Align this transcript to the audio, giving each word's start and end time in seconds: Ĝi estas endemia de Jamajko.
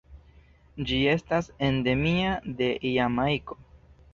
Ĝi 0.91 0.97
estas 1.11 1.49
endemia 1.67 2.33
de 2.63 2.73
Jamajko. 2.93 3.63